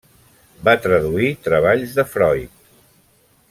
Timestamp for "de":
2.01-2.07